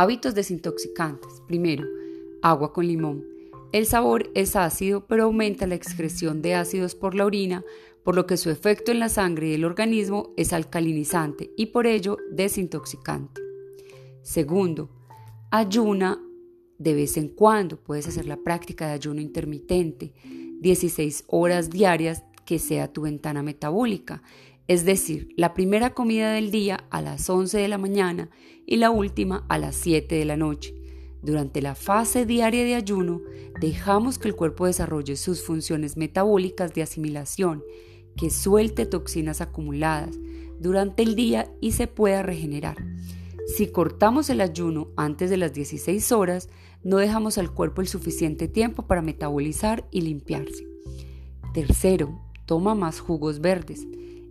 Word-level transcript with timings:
Hábitos 0.00 0.36
desintoxicantes. 0.36 1.42
Primero, 1.48 1.84
agua 2.40 2.72
con 2.72 2.86
limón. 2.86 3.24
El 3.72 3.84
sabor 3.84 4.30
es 4.36 4.54
ácido, 4.54 5.08
pero 5.08 5.24
aumenta 5.24 5.66
la 5.66 5.74
excreción 5.74 6.40
de 6.40 6.54
ácidos 6.54 6.94
por 6.94 7.16
la 7.16 7.26
orina, 7.26 7.64
por 8.04 8.14
lo 8.14 8.24
que 8.24 8.36
su 8.36 8.48
efecto 8.48 8.92
en 8.92 9.00
la 9.00 9.08
sangre 9.08 9.48
y 9.48 9.54
el 9.54 9.64
organismo 9.64 10.32
es 10.36 10.52
alcalinizante 10.52 11.50
y 11.56 11.66
por 11.66 11.88
ello 11.88 12.16
desintoxicante. 12.30 13.40
Segundo, 14.22 14.88
ayuna 15.50 16.24
de 16.78 16.94
vez 16.94 17.16
en 17.16 17.26
cuando. 17.26 17.76
Puedes 17.76 18.06
hacer 18.06 18.26
la 18.26 18.36
práctica 18.36 18.86
de 18.86 18.92
ayuno 18.92 19.20
intermitente, 19.20 20.12
16 20.60 21.24
horas 21.26 21.70
diarias 21.70 22.22
que 22.44 22.60
sea 22.60 22.92
tu 22.92 23.02
ventana 23.02 23.42
metabólica, 23.42 24.22
es 24.68 24.84
decir, 24.84 25.30
la 25.36 25.54
primera 25.54 25.94
comida 25.94 26.30
del 26.30 26.50
día 26.50 26.84
a 26.90 27.00
las 27.00 27.28
11 27.28 27.56
de 27.56 27.68
la 27.68 27.78
mañana 27.78 28.28
y 28.66 28.76
la 28.76 28.90
última 28.90 29.46
a 29.48 29.56
las 29.58 29.74
7 29.76 30.14
de 30.14 30.24
la 30.26 30.36
noche. 30.36 30.74
Durante 31.22 31.62
la 31.62 31.74
fase 31.74 32.26
diaria 32.26 32.64
de 32.64 32.74
ayuno, 32.74 33.22
dejamos 33.60 34.18
que 34.18 34.28
el 34.28 34.36
cuerpo 34.36 34.66
desarrolle 34.66 35.16
sus 35.16 35.42
funciones 35.42 35.96
metabólicas 35.96 36.74
de 36.74 36.82
asimilación, 36.82 37.64
que 38.14 38.28
suelte 38.28 38.84
toxinas 38.84 39.40
acumuladas 39.40 40.18
durante 40.60 41.02
el 41.02 41.16
día 41.16 41.50
y 41.62 41.72
se 41.72 41.86
pueda 41.86 42.22
regenerar. 42.22 42.76
Si 43.46 43.68
cortamos 43.68 44.28
el 44.28 44.42
ayuno 44.42 44.88
antes 44.96 45.30
de 45.30 45.38
las 45.38 45.54
16 45.54 46.12
horas, 46.12 46.50
no 46.84 46.98
dejamos 46.98 47.38
al 47.38 47.54
cuerpo 47.54 47.80
el 47.80 47.88
suficiente 47.88 48.48
tiempo 48.48 48.86
para 48.86 49.00
metabolizar 49.00 49.88
y 49.90 50.02
limpiarse. 50.02 50.66
Tercero, 51.54 52.20
toma 52.44 52.74
más 52.74 53.00
jugos 53.00 53.40
verdes. 53.40 53.86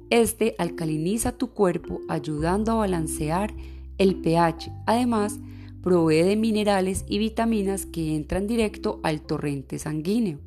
Este 0.09 0.55
alcaliniza 0.57 1.33
tu 1.33 1.51
cuerpo 1.51 1.99
ayudando 2.07 2.71
a 2.71 2.75
balancear 2.75 3.53
el 3.97 4.15
pH. 4.15 4.71
Además, 4.85 5.39
provee 5.83 6.23
de 6.23 6.35
minerales 6.37 7.03
y 7.09 7.17
vitaminas 7.17 7.85
que 7.85 8.15
entran 8.15 8.47
directo 8.47 8.99
al 9.03 9.21
torrente 9.21 9.79
sanguíneo. 9.79 10.39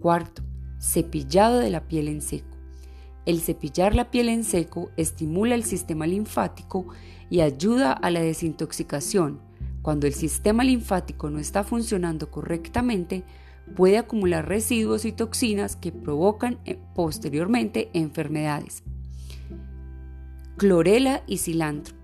Cuarto, 0.00 0.42
cepillado 0.80 1.58
de 1.58 1.70
la 1.70 1.86
piel 1.86 2.08
en 2.08 2.20
seco. 2.20 2.56
El 3.26 3.40
cepillar 3.40 3.94
la 3.94 4.10
piel 4.10 4.28
en 4.28 4.42
seco 4.42 4.90
estimula 4.96 5.54
el 5.54 5.62
sistema 5.62 6.06
linfático 6.06 6.86
y 7.28 7.42
ayuda 7.42 7.92
a 7.92 8.10
la 8.10 8.20
desintoxicación. 8.20 9.40
Cuando 9.82 10.06
el 10.06 10.14
sistema 10.14 10.64
linfático 10.64 11.30
no 11.30 11.38
está 11.38 11.62
funcionando 11.62 12.30
correctamente, 12.30 13.22
puede 13.74 13.98
acumular 13.98 14.48
residuos 14.48 15.04
y 15.04 15.12
toxinas 15.12 15.76
que 15.76 15.92
provocan 15.92 16.58
eh, 16.64 16.78
posteriormente 16.94 17.90
enfermedades. 17.92 18.82
Clorela 20.56 21.22
y 21.26 21.38
cilantro 21.38 22.00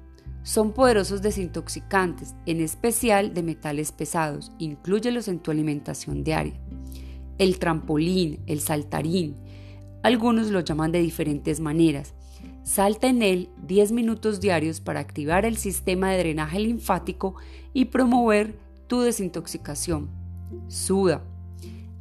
son 0.47 0.71
poderosos 0.71 1.23
desintoxicantes, 1.23 2.37
en 2.47 2.61
especial 2.61 3.35
de 3.35 3.43
metales 3.43 3.91
pesados. 3.91 4.53
Inclúyelos 4.59 5.27
en 5.27 5.41
tu 5.41 5.51
alimentación 5.51 6.23
diaria. 6.23 6.55
El 7.37 7.59
trampolín, 7.59 8.39
el 8.47 8.61
saltarín, 8.61 9.35
algunos 10.05 10.53
lo 10.53 10.61
llaman 10.61 10.93
de 10.93 11.01
diferentes 11.01 11.59
maneras. 11.59 12.15
Salta 12.63 13.09
en 13.09 13.23
él 13.23 13.49
10 13.67 13.91
minutos 13.91 14.41
diarios 14.41 14.81
para 14.81 15.01
activar 15.01 15.45
el 15.45 15.57
sistema 15.57 16.13
de 16.13 16.19
drenaje 16.19 16.61
linfático 16.61 17.35
y 17.73 17.87
promover 17.87 18.57
tu 18.87 19.01
desintoxicación. 19.01 20.09
Suda. 20.69 21.25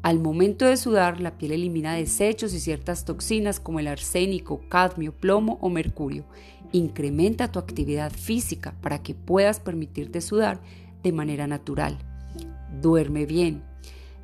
Al 0.05 0.19
momento 0.19 0.65
de 0.65 0.77
sudar, 0.77 1.19
la 1.19 1.35
piel 1.39 1.53
elimina 1.53 1.95
desechos 1.95 2.53
y 2.53 2.59
ciertas 2.59 3.05
toxinas 3.05 3.59
como 3.59 3.79
el 3.79 3.87
arsénico, 3.87 4.61
cadmio, 4.69 5.13
plomo 5.13 5.57
o 5.61 5.69
mercurio. 5.71 6.25
Incrementa 6.71 7.51
tu 7.51 7.57
actividad 7.57 8.11
física 8.11 8.75
para 8.81 9.01
que 9.01 9.15
puedas 9.15 9.59
permitirte 9.59 10.21
sudar 10.21 10.61
de 11.01 11.11
manera 11.11 11.47
natural. 11.47 11.97
Duerme 12.83 13.25
bien. 13.25 13.63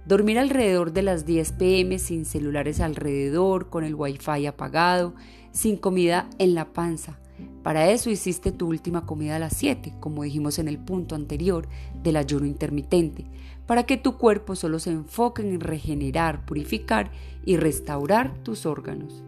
Dormir 0.05 0.37
alrededor 0.37 0.93
de 0.93 1.01
las 1.01 1.25
10 1.25 1.53
pm 1.53 1.97
sin 1.97 2.25
celulares 2.25 2.79
alrededor, 2.79 3.71
con 3.71 3.83
el 3.83 3.95
wifi 3.95 4.45
apagado, 4.45 5.15
sin 5.51 5.77
comida 5.77 6.29
en 6.37 6.53
la 6.53 6.73
panza. 6.73 7.17
Para 7.63 7.89
eso 7.89 8.09
hiciste 8.09 8.51
tu 8.51 8.67
última 8.67 9.05
comida 9.05 9.35
a 9.35 9.39
las 9.39 9.55
7, 9.57 9.93
como 9.99 10.23
dijimos 10.23 10.59
en 10.59 10.67
el 10.67 10.79
punto 10.79 11.15
anterior 11.15 11.67
del 12.03 12.17
ayuno 12.17 12.45
intermitente 12.45 13.25
para 13.71 13.85
que 13.85 13.95
tu 13.95 14.17
cuerpo 14.17 14.57
solo 14.57 14.79
se 14.79 14.91
enfoque 14.91 15.41
en 15.41 15.61
regenerar, 15.61 16.45
purificar 16.45 17.09
y 17.45 17.55
restaurar 17.55 18.33
tus 18.43 18.65
órganos. 18.65 19.23